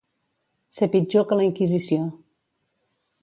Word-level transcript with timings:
Ser 0.77 0.87
pitjor 0.95 1.27
que 1.31 1.37
la 1.39 1.45
Inquisició. 1.49 1.99